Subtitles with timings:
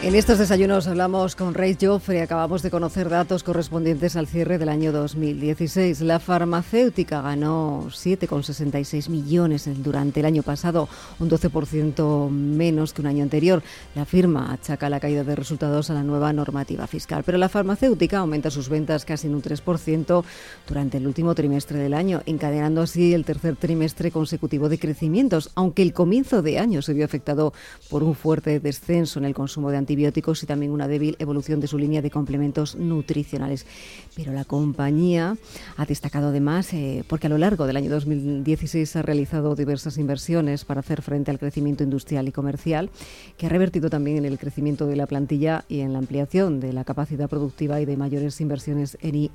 [0.00, 2.22] En estos desayunos hablamos con Ray Joffre.
[2.22, 6.02] Acabamos de conocer datos correspondientes al cierre del año 2016.
[6.02, 13.24] La farmacéutica ganó 7,66 millones durante el año pasado, un 12% menos que un año
[13.24, 13.60] anterior.
[13.96, 17.24] La firma achaca la caída de resultados a la nueva normativa fiscal.
[17.26, 20.24] Pero la farmacéutica aumenta sus ventas casi en un 3%
[20.68, 25.82] durante el último trimestre del año, encadenando así el tercer trimestre consecutivo de crecimientos, aunque
[25.82, 27.52] el comienzo de año se vio afectado
[27.90, 31.66] por un fuerte descenso en el consumo de antibióticos y también una débil evolución de
[31.66, 33.66] su línea de complementos nutricionales.
[34.14, 35.36] Pero la compañía
[35.76, 40.64] ha destacado además eh, porque a lo largo del año 2016 ha realizado diversas inversiones
[40.64, 42.90] para hacer frente al crecimiento industrial y comercial,
[43.36, 46.72] que ha revertido también en el crecimiento de la plantilla y en la ampliación de
[46.72, 49.30] la capacidad productiva y de mayores inversiones en I.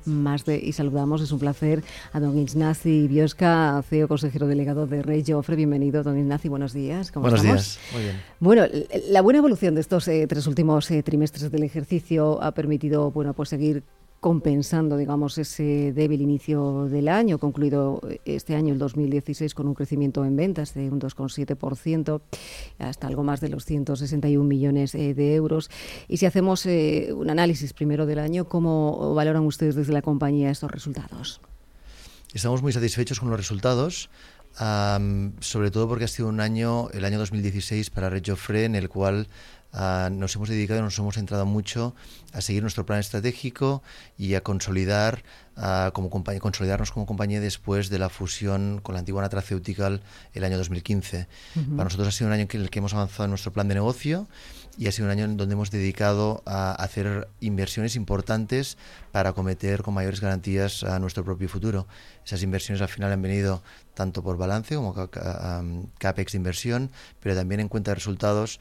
[0.62, 5.56] Y saludamos, es un placer a don Ignacy Biosca, CEO consejero delegado de Rey Joffre.
[5.56, 7.10] Bienvenido, don Ignacy, buenos días.
[7.10, 8.20] ¿Cómo buenos días, muy bien.
[8.40, 8.64] Bueno,
[9.08, 13.34] la buena evolución de estos eh, tres últimos eh, trimestres del ejercicio ha permitido bueno,
[13.34, 13.82] pues seguir
[14.20, 19.74] compensando, digamos, ese débil inicio del año, concluido eh, este año, el 2016, con un
[19.74, 22.22] crecimiento en ventas de un 2,7%,
[22.78, 25.70] hasta algo más de los 161 millones eh, de euros.
[26.08, 30.70] Y si hacemos un análisis primero del año, ¿cómo valoran ustedes desde la compañía estos
[30.70, 31.40] resultados?
[32.32, 34.08] Estamos muy satisfechos con los resultados.
[35.40, 38.88] sobre todo porque ha sido un año, el año 2016 para Red Joffre, en el
[38.88, 39.28] cual
[39.74, 41.96] Nos hemos dedicado, nos hemos centrado mucho
[42.32, 43.82] a seguir nuestro plan estratégico
[44.16, 45.24] y a consolidar
[45.56, 50.00] uh, como consolidarnos como compañía después de la fusión con la antigua Natraceutical
[50.32, 51.26] el año 2015.
[51.54, 53.74] Para nosotros ha sido un año en el que hemos avanzado en nuestro plan de
[53.74, 54.28] negocio
[54.78, 58.76] y ha sido un año en donde hemos dedicado a hacer inversiones importantes
[59.12, 61.86] para acometer con mayores garantías a nuestro propio futuro.
[62.24, 63.62] Esas inversiones al final han venido
[63.94, 64.92] tanto por balance como
[65.98, 66.90] CAPEX de inversión,
[67.20, 68.60] pero también en cuenta de resultados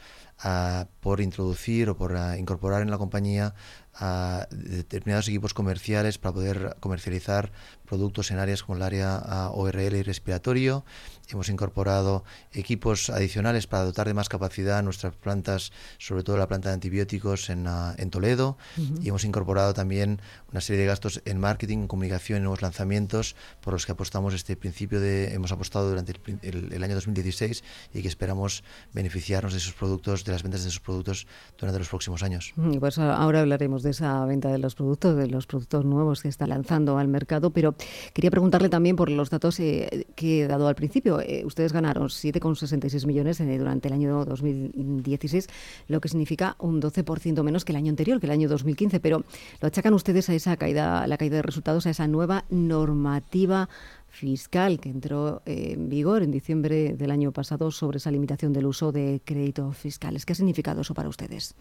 [1.00, 3.54] por introducir o por incorporar en la compañía
[3.96, 7.52] a determinados equipos comerciales para poder comercializar
[7.86, 10.84] productos en áreas como el área ORL y respiratorio.
[11.30, 16.48] Hemos incorporado equipos adicionales para dotar de más capacidad a nuestras plantas, sobre todo la
[16.48, 17.68] planta de antibióticos en,
[17.98, 18.58] en Toledo.
[19.02, 20.20] Y hemos incorporado también
[20.52, 24.56] una serie de gastos en marketing, comunicación y nuevos lanzamientos por los que apostamos este
[24.56, 30.26] principio de, hemos apostado durante el, año 2016 y que esperamos beneficiarnos de esos productos,
[30.26, 31.28] de las ventas de esos productos
[31.58, 32.54] durante los próximos años.
[32.80, 36.48] Pues ahora hablaremos de esa venta de los productos, de los productos nuevos que está
[36.48, 37.76] lanzando al mercado, pero
[38.14, 41.20] quería preguntarle también por los datos eh, que he dado al principio.
[41.22, 45.48] Eh, ustedes ganaron 7,66 millones eh, durante el año 2016,
[45.88, 49.24] lo que significa un 12% menos que el año anterior, que el año 2015, pero
[49.62, 53.70] lo achacan ustedes a esa caída, la caída de resultados, a esa nueva normativa
[54.14, 58.92] fiscal que entró en vigor en diciembre del año pasado sobre esa limitación del uso
[58.92, 60.26] de créditos fiscales.
[60.26, 61.56] ¿Qué ha significado eso para ustedes?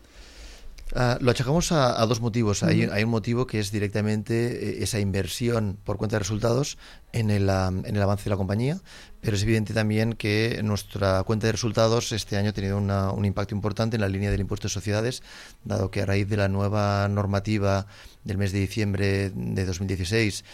[0.94, 2.62] Ah, lo achacamos a, dos motivos.
[2.62, 6.76] hay, un motivo que es directamente eh, esa inversión por cuenta de resultados
[7.12, 8.78] en el, en el avance de la compañía,
[9.22, 13.54] pero es evidente también que nuestra cuenta de resultados este año ha tenido un impacto
[13.54, 15.22] importante en la línea del impuesto de sociedades,
[15.64, 17.86] dado que a raíz de la nueva normativa
[18.24, 20.44] del mes de diciembre de 2016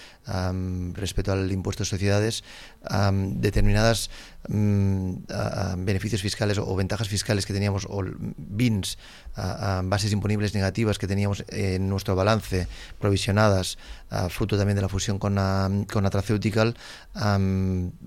[0.94, 2.44] respecto al impuesto de sociedades,
[3.10, 4.10] determinadas
[4.48, 5.14] mm,
[5.78, 8.02] beneficios fiscales o, ventajas fiscales que teníamos, o
[8.36, 8.98] BINs,
[9.84, 12.66] bases imponibles negativas que teníamos en nuestro balance
[12.98, 13.78] provisionadas,
[14.30, 15.34] fruto también de la fusión con,
[15.86, 16.76] con Atraceutical,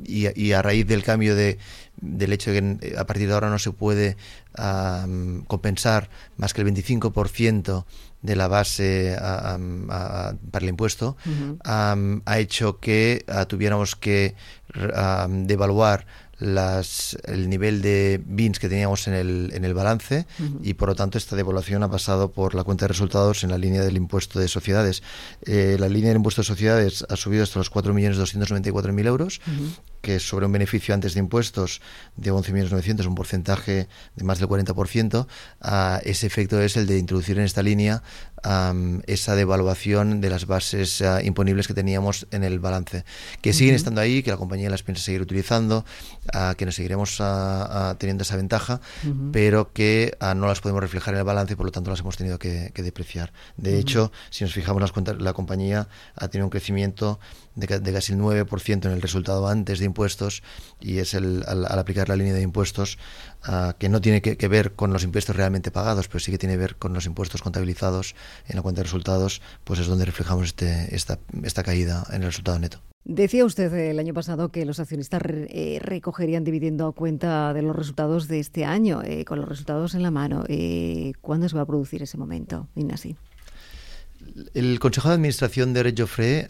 [0.03, 1.57] y, a raíz del cambio de,
[1.97, 4.17] del hecho de que a partir de ahora no se puede
[5.47, 7.85] compensar más que el 25%
[8.21, 11.17] de la base para el impuesto,
[11.63, 14.35] ha hecho que ah, tuviéramos que
[15.29, 16.05] devaluar
[16.41, 20.25] las, el nivel de bins que teníamos en el, en el balance
[20.63, 23.59] y por lo tanto esta devaluación ha pasado por la cuenta de resultados en la
[23.59, 25.03] línea del impuesto de sociedades.
[25.43, 29.39] Eh, la línea del impuesto de sociedades ha subido hasta los 4.294.000 euros
[30.01, 31.81] que sobre un beneficio antes de impuestos
[32.15, 35.27] de 11.900.000, un porcentaje de más del 40%,
[36.03, 38.03] ese efecto es el de introducir en esta línea
[39.05, 43.05] esa devaluación de las bases ah, imponibles que teníamos en el balance,
[43.41, 45.85] que siguen estando ahí, que la compañía las piensa seguir utilizando,
[46.33, 48.81] uh, que nos seguiremos ah, teniendo esa ventaja,
[49.31, 52.17] pero que no las podemos reflejar en el balance y por lo tanto las hemos
[52.17, 53.31] tenido que, depreciar.
[53.57, 57.19] De hecho, si nos fijamos las cuentas, la compañía ha tenido un crecimiento
[57.55, 60.43] de, casi el 9% en el resultado antes de impuestos
[60.79, 62.97] y es el, al, aplicar la línea de impuestos
[63.79, 66.59] que no tiene que, ver con los impuestos realmente pagados, pero sí que tiene que
[66.59, 68.15] ver con los impuestos contabilizados
[68.47, 72.27] en la cuenta de resultados, pues es donde reflejamos este, esta, esta caída en el
[72.27, 72.81] resultado neto.
[73.03, 77.75] Decía usted el año pasado que los accionistas eh, recogerían dividendo a cuenta de los
[77.75, 80.43] resultados de este año, eh, con los resultados en la mano.
[80.47, 83.15] Eh, ¿Cuándo se va a producir ese momento, Inasi?
[84.53, 86.49] El Consejo de Administración de Red Joffre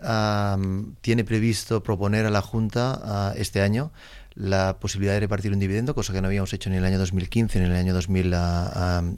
[1.01, 3.91] tiene previsto proponer a la Junta este año
[4.33, 6.99] la posibilidad de repartir un dividendo, cosa que no habíamos hecho ni en el año
[6.99, 8.29] 2015, ni en el año 2000,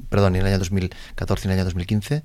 [0.10, 2.24] perdón, ni en el año 2014, ni en el año 2015.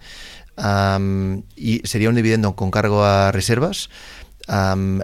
[1.56, 3.90] y sería un dividendo con cargo a reservas.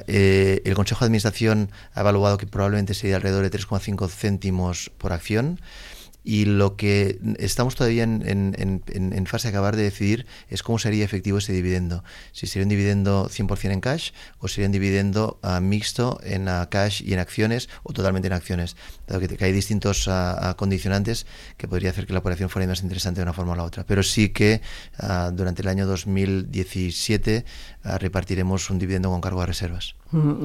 [0.07, 5.13] Eh, el Consejo de Administración ha evaluado que probablemente sería alrededor de 3,5 céntimos por
[5.13, 5.61] acción.
[6.25, 11.39] Y lo que estamos todavía en, fase de acabar de decidir es cómo sería efectivo
[11.39, 12.03] ese dividendo.
[12.33, 16.67] Si sería un dividendo 100% en cash o sería un dividendo ah, mixto en ah,
[16.71, 18.77] cash y en acciones o totalmente en acciones.
[19.07, 21.27] Dado que, hay distintos ah, condicionantes
[21.59, 23.85] que podría hacer que la operación fuera más interesante de una forma o la otra.
[23.85, 24.63] Pero sí que
[25.33, 27.45] durante el año 2017
[27.85, 29.95] repartiremos un dividendo con cargo a reservas.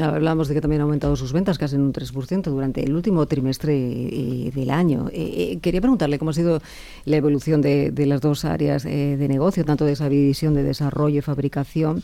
[0.01, 3.27] Hablamos de que también ha aumentado sus ventas casi en un 3% durante el último
[3.27, 5.09] trimestre eh, del año.
[5.13, 6.61] Eh, eh, quería preguntarle cómo ha sido
[7.05, 11.21] la evolución de, las dos áreas de negocio, tanto de esa división de desarrollo y
[11.21, 12.03] fabricación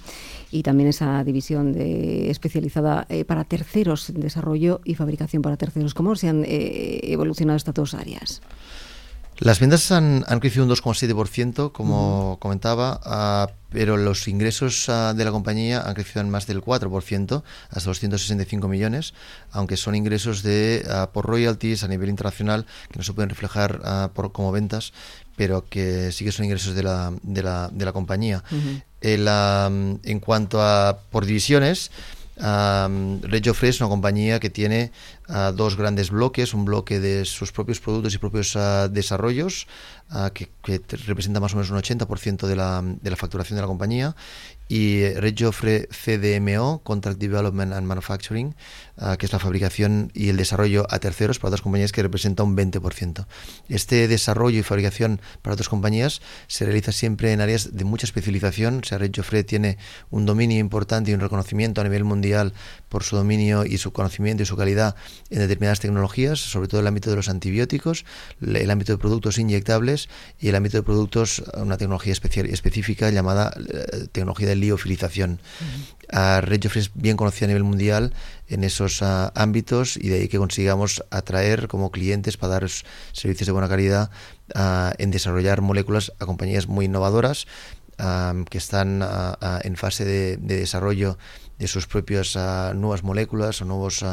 [0.51, 5.93] y también esa división de, especializada para terceros, desarrollo y fabricación para terceros.
[5.93, 8.41] ¿Cómo se han evolucionado estas dos áreas?
[9.39, 15.31] Las ventas han, crecido un 2,7%, como comentaba, ah, pero los ingresos ah, de la
[15.31, 19.13] compañía han crecido en más del 4%, hasta los 165 millones,
[19.51, 24.11] aunque son ingresos de ah, por royalties a nivel internacional que no se pueden reflejar
[24.13, 24.93] por, como ventas,
[25.35, 28.41] pero que sí que son ingresos de la, de la, de la compañía.
[29.01, 31.91] en cuanto a por divisiones,
[32.37, 34.91] Um, Reggio es una compañía que tiene
[35.53, 38.57] dos grandes bloques, un bloque de sus propios productos y propios
[38.91, 39.67] desarrollos,
[40.33, 43.67] que, que, representa más o menos un 80% de la, de la facturación de la
[43.67, 44.15] compañía,
[44.67, 48.55] y Reggio CDMO, Contract Development and Manufacturing,
[48.97, 52.43] ah, que es la fabricación y el desarrollo a terceros para otras compañías que representa
[52.43, 53.27] un 20%.
[53.69, 58.81] Este desarrollo y fabricación para otras compañías se realiza siempre en áreas de mucha especialización.
[58.83, 59.77] O sea, Reggio tiene
[60.09, 62.53] un dominio importante y un reconocimiento a nivel mundial
[62.89, 64.95] por su dominio y su conocimiento y su calidad
[65.29, 68.05] en determinadas tecnologías, sobre todo el ámbito de los antibióticos,
[68.41, 70.09] el ámbito de productos inyectables
[70.39, 75.39] y el ámbito de productos, una tecnología especial, específica llamada eh, tecnología de liofilización.
[75.61, 75.95] Uh
[76.75, 78.13] es bien conocida a nivel mundial
[78.47, 82.69] en esos ah, ámbitos y de ahí que consigamos atraer como clientes para dar
[83.11, 84.11] servicios de buena calidad
[84.53, 87.47] ah, en desarrollar moléculas a compañías muy innovadoras
[88.49, 89.01] que están
[89.63, 91.17] en fase de, de desarrollo
[91.59, 92.35] de sus propias
[92.75, 94.03] nuevas moléculas o nuevos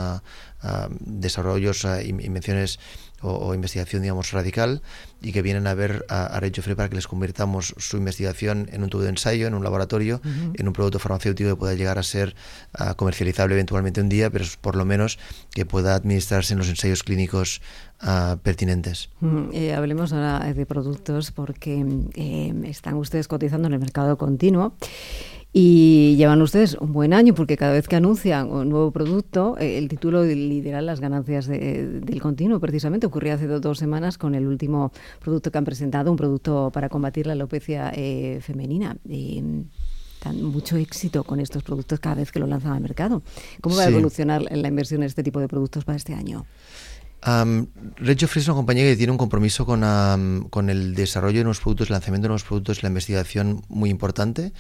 [1.01, 2.79] desarrollos, invenciones
[3.23, 4.83] o, investigación, digamos, radical
[5.21, 8.83] y que vienen a ver a, a Red para que les convirtamos su investigación en
[8.83, 12.03] un tubo de ensayo, en un laboratorio, en un producto farmacéutico que pueda llegar a
[12.03, 12.35] ser
[12.97, 15.19] comercializable eventualmente un día, pero por lo menos
[15.53, 17.63] que pueda administrarse en los ensayos clínicos
[18.43, 19.11] pertinentes.
[19.53, 21.85] Eh, hablemos ahora de productos porque
[22.15, 24.75] eh, están ustedes cotizando en el mercado continuo.
[25.55, 29.77] Y llevan ustedes un buen año porque cada vez que anuncian un nuevo producto, eh,
[29.77, 32.59] el título lidera las ganancias del continuo.
[32.59, 36.89] Precisamente ocurrió hace dos semanas con el último producto que han presentado, un producto para
[36.89, 38.97] combatir la alopecia eh, femenina.
[40.21, 43.23] tan mucho éxito con estos productos cada vez que lo lanzan al mercado.
[43.61, 46.47] ¿Cómo va a evolucionar la inversión en este tipo de productos para este año?
[47.25, 47.69] Um,
[48.01, 51.93] es una compañía que tiene un compromiso con, con el desarrollo de nuevos productos, el
[51.93, 54.53] lanzamiento de nuevos productos y la investigación muy importante.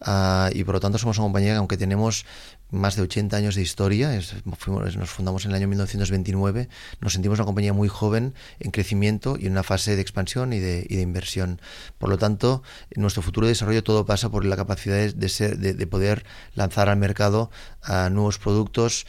[0.00, 2.26] Ah, y por lo tanto somos una compañía que aunque tenemos
[2.70, 4.10] más de 80 años de historia,
[4.44, 6.68] nos fundamos en el año 1929,
[7.00, 10.58] nos sentimos una compañía muy joven en crecimiento y en una fase de expansión y
[10.58, 11.60] de, y de inversión.
[11.98, 15.86] Por lo tanto, en nuestro futuro desarrollo todo pasa por la capacidad de, ser, de,
[15.86, 16.24] poder
[16.54, 17.50] lanzar al mercado
[17.82, 19.06] a nuevos productos,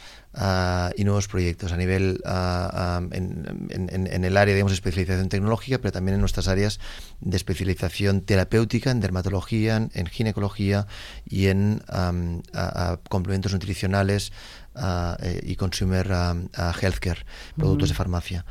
[0.94, 2.20] y nuevos proyectos a nivel
[3.10, 6.78] en, el área de especialización tecnológica, pero también en nuestras áreas
[7.20, 10.77] de especialización terapéutica, en dermatología, en ginecología,
[11.26, 11.82] y en
[13.08, 14.32] complementos nutricionales
[14.76, 16.06] eh, y consumer
[16.80, 17.24] healthcare,
[17.56, 18.44] productos de farmacia.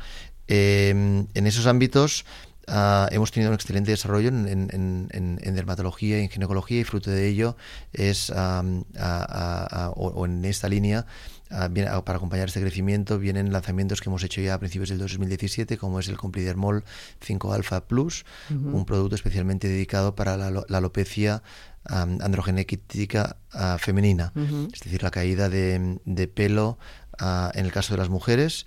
[0.48, 2.24] Em, en esos ámbitos
[2.68, 5.08] ah, hemos tenido un excelente desarrollo en,
[5.54, 7.56] dermatología y en ginecología y fruto de ello
[7.92, 11.06] es, o, en esta línea,
[11.48, 15.98] para acompañar este crecimiento vienen lanzamientos que hemos hecho ya a principios del 2017, como
[16.00, 16.84] es el Complidermol
[17.20, 21.42] 5 Alpha Plus, un producto especialmente dedicado para la, alopecia
[21.84, 24.32] androgenética ah, femenina,
[24.72, 26.78] es decir, la caída de, pelo
[27.18, 28.66] ah, en el caso de las mujeres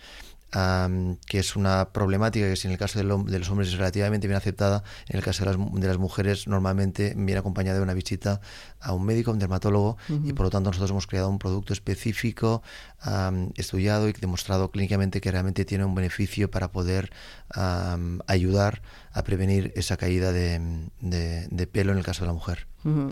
[0.51, 4.37] que es una problemática que si en el caso de, los hombres es relativamente bien
[4.37, 8.41] aceptada, en el caso de las, de las mujeres normalmente viene acompañada de una visita
[8.81, 11.71] a un médico, a un dermatólogo, y por lo tanto nosotros hemos creado un producto
[11.71, 12.63] específico,
[13.55, 17.11] estudiado y demostrado clínicamente que realmente tiene un beneficio para poder
[18.27, 18.81] ayudar
[19.13, 22.67] a prevenir esa caída de pelo en el caso de la mujer.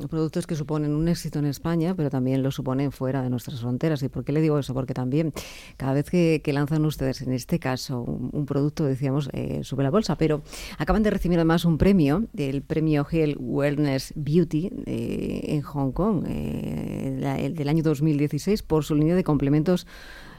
[0.10, 4.02] Productos que suponen un éxito en España, pero también lo suponen fuera de nuestras fronteras.
[4.02, 4.74] ¿Y por qué le digo eso?
[4.74, 5.32] Porque también
[5.78, 10.16] cada vez que, lanzan ustedes, en este caso, un, producto, decíamos, eh, sube la bolsa,
[10.16, 10.42] pero
[10.80, 16.26] acaban de recibir además un premio, el premio Health Wellness Beauty eh, en Hong Kong,
[16.28, 19.86] eh, el del año 2016, por su línea de complementos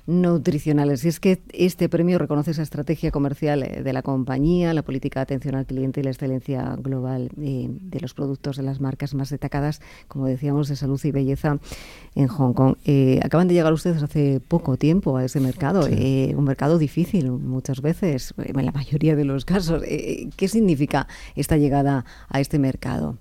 [0.06, 1.04] nutricionales.
[1.04, 5.20] Y es que este premio reconoce esa estrategia comercial eh, de la compañía, la política
[5.20, 9.14] de atención al cliente y la excelencia global eh, de los productos de las marcas
[9.14, 11.58] más destacadas, como decíamos, de salud y belleza
[12.14, 12.76] en Hong Kong.
[12.84, 17.80] Eh, acaban de llegar ustedes hace poco tiempo a ese mercado, un mercado difícil muchas
[17.80, 19.82] veces, en la mayoría de los casos.
[19.82, 23.18] ¿Qué significa esta llegada a este mercado?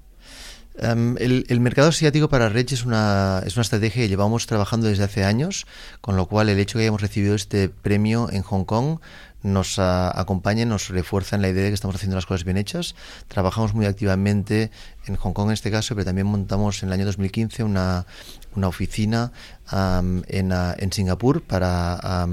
[0.81, 5.03] Em, el, mercado asiático para Rech es una, es una estrategia que llevamos trabajando desde
[5.03, 5.67] hace años,
[5.99, 8.99] con lo cual el hecho de que hayamos recibido este premio en Hong Kong
[9.41, 12.95] nos acompaña, nos refuerza en la idea de que estamos haciendo las cosas bien hechas.
[13.27, 14.69] Trabajamos muy activamente
[15.09, 18.05] en Hong Kong en este caso, pero también montamos en el año 2015 una,
[18.55, 19.31] una oficina
[19.71, 22.25] en, en, Singapur para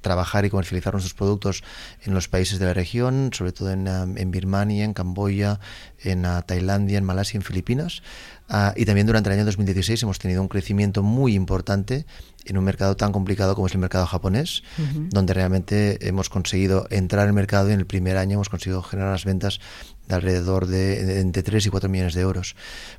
[0.00, 1.62] trabajar y comercializar nuestros productos
[2.04, 5.60] en los países de la región, sobre todo en, en Birmania, en Camboya,
[5.98, 8.02] en Tailandia, en Malasia, en Filipinas.
[8.48, 12.06] Ah, y también durante el año 2016 hemos tenido un crecimiento muy importante
[12.44, 14.62] en un mercado tan complicado como es el mercado japonés,
[15.10, 18.82] donde realmente hemos conseguido entrar en el mercado y en el primer año hemos conseguido
[18.82, 19.60] generar las ventas
[20.08, 22.56] de alrededor de, entre 3 y 4 millones de euros.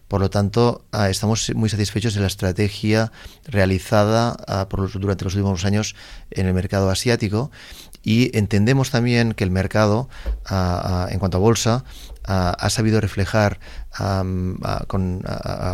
[0.08, 3.12] Por lo tanto, ah, estamos muy satisfechos de la estrategia
[3.46, 5.96] realizada ah, por durante los últimos años
[6.32, 7.52] en el mercado asiático
[8.04, 10.08] y entendemos también que el mercado,
[10.50, 11.84] en cuanto a bolsa,
[12.28, 13.60] ha sabido reflejar
[13.98, 15.24] con,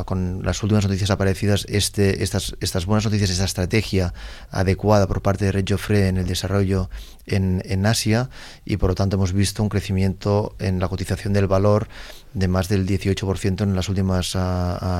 [0.05, 4.13] con, las últimas noticias aparecidas este, estas, estas buenas noticias, esta estrategia
[4.51, 6.89] adecuada por parte de Red Joffre en el desarrollo
[7.25, 8.29] en, en Asia.
[8.65, 11.87] Y por lo tanto hemos visto un crecimiento en la cotización del valor
[12.33, 14.37] de más del 18% en las últimas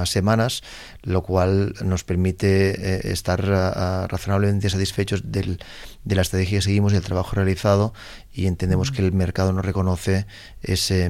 [0.06, 0.64] semanas,
[1.02, 5.60] lo cual nos permite eh, estar razonablemente satisfechos del,
[6.04, 7.94] de la estrategia que seguimos y del trabajo realizado.
[8.34, 10.26] Y entendemos que el mercado nos reconoce
[10.62, 11.10] ese,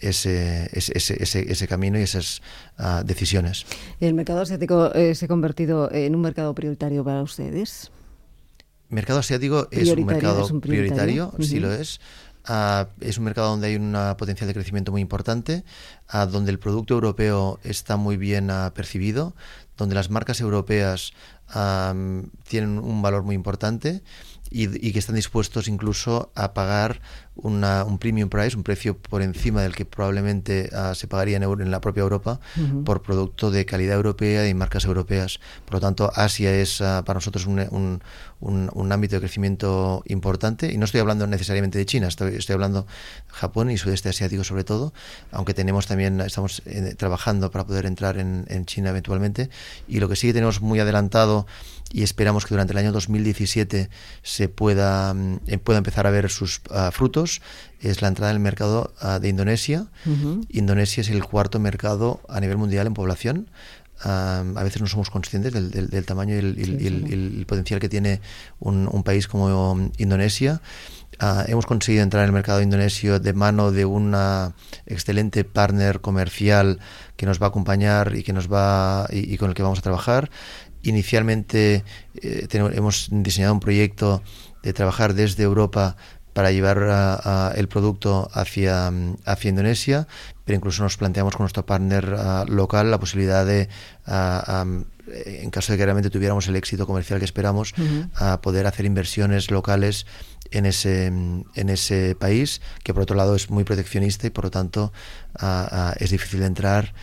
[0.00, 2.42] ese, ese, ese ese camino y esas
[2.78, 3.66] ah, decisiones.
[4.00, 7.90] ¿El mercado asiático eh, se ha convertido en un mercado prioritario para ustedes?
[8.88, 12.00] Mercado asiático es un mercado prioritario, sí lo es.
[12.44, 15.64] Ah, es un mercado donde hay un potencial de crecimiento muy importante,
[16.12, 19.34] uh, donde el producto europeo está muy bien percibido,
[19.76, 21.12] donde las marcas europeas
[22.48, 24.02] tienen un valor muy importante
[24.52, 27.00] y, que están dispuestos incluso a pagar
[27.34, 31.70] un premium price, un precio por encima del que probablemente ah, se pagaría en, en,
[31.70, 32.40] la propia Europa
[32.84, 35.40] por producto de calidad europea y marcas europeas.
[35.64, 38.02] Por lo tanto, Asia es ah, para nosotros un,
[38.40, 40.70] un, ámbito de crecimiento importante.
[40.72, 42.88] Y no estoy hablando necesariamente de China, estoy, estoy hablando de
[43.28, 44.92] Japón y sudeste asiático sobre todo,
[45.30, 49.48] aunque tenemos también, estamos eh, trabajando para poder entrar en, en China eventualmente.
[49.88, 51.46] Y lo que sí que tenemos muy adelantado
[51.92, 53.90] y esperamos que durante el año 2017
[54.22, 57.42] se pueda, mm, eh, pueda empezar a ver sus ah, frutos
[57.80, 59.86] es la entrada en el mercado ah, de Indonesia.
[60.48, 63.50] Indonesia es el cuarto mercado a nivel mundial en población.
[64.04, 68.20] a veces no somos conscientes del, del, tamaño y, el, potencial que tiene
[68.58, 70.60] un, un país como Indonesia.
[71.18, 74.54] Ah, hemos conseguido entrar en el mercado indonesio de mano de una
[74.86, 76.80] excelente partner comercial
[77.16, 79.82] que nos va a acompañar y que nos va y con el que vamos a
[79.82, 80.30] trabajar
[80.82, 81.84] Inicialmente
[82.20, 84.22] eh, hemos diseñado un proyecto
[84.62, 85.96] de trabajar desde Europa
[86.32, 88.90] para llevar el producto hacia,
[89.26, 90.08] hacia Indonesia,
[90.44, 92.08] pero incluso nos planteamos con nuestro partner
[92.48, 93.68] local la posibilidad de,
[94.06, 97.74] en caso de que realmente tuviéramos el éxito comercial que esperamos,
[98.14, 100.06] a poder hacer inversiones locales
[100.50, 104.50] en ese, en ese país, que por otro lado es muy proteccionista y por lo
[104.50, 104.92] tanto
[105.98, 106.94] es difícil de entrar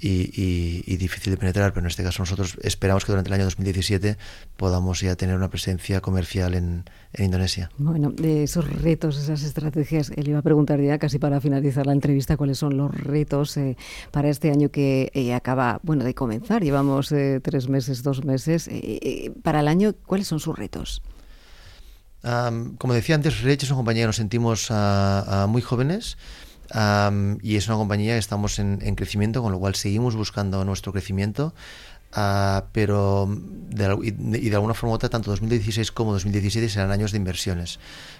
[0.00, 4.16] y, difícil de penetrar, pero en este caso nosotros esperamos que durante el año 2017
[4.56, 6.84] podamos ya tener una presencia comercial en,
[7.18, 7.70] Indonesia.
[7.78, 11.92] Bueno, de esos retos, esas estrategias, le iba a preguntar ya casi para finalizar la
[11.92, 13.78] entrevista cuáles son los retos eh,
[14.10, 16.62] para este año que eh, acaba, bueno, de comenzar.
[16.62, 18.68] Llevamos eh, tres meses, dos meses.
[19.42, 21.02] para el año, ¿cuáles son sus retos?
[22.78, 26.16] como decía antes, Rech es una compañía que nos sentimos ah, ah, muy jóvenes
[27.42, 31.54] y es una compañía que estamos en, crecimiento, con lo cual seguimos buscando nuestro crecimiento.
[32.12, 37.12] Ah, pero de, y de alguna forma u otra, tanto 2016 como 2017 serán años
[37.12, 37.78] de inversiones.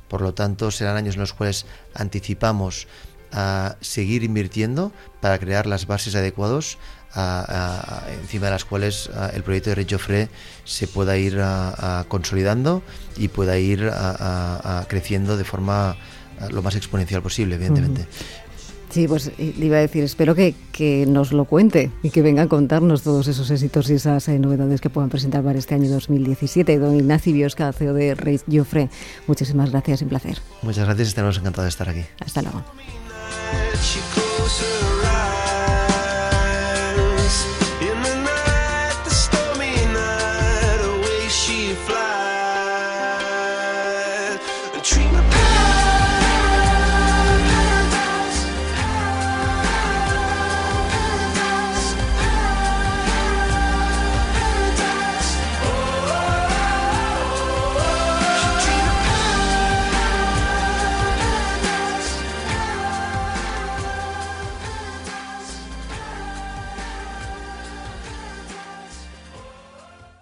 [0.08, 2.88] Por lo tanto, serán años en los cuales anticipamos
[3.32, 6.78] a seguir invirtiendo para crear las bases adecuadas
[8.22, 10.28] encima de las cuales el proyecto de Red Joffre
[10.64, 11.40] se pueda ir
[12.08, 12.82] consolidando
[13.16, 13.90] y pueda ir
[14.88, 15.96] creciendo de forma
[16.50, 18.06] lo más exponencial posible, evidentemente.
[18.90, 22.44] Sí, pues le iba a decir, espero que, que, nos lo cuente y que venga
[22.44, 25.90] a contarnos todos esos éxitos y esas eh, novedades que puedan presentar para este año
[25.90, 26.78] 2017.
[26.78, 28.88] Don Ignacio Biosca, CEO de Rey Joffre,
[29.26, 30.38] muchísimas gracias, un placer.
[30.62, 32.04] Muchas gracias, estaremos encantados de estar aquí.
[32.20, 32.64] Hasta luego.